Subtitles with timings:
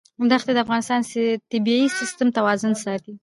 [0.41, 1.09] ښتې د افغانستان د
[1.51, 3.13] طبعي سیسټم توازن ساتي.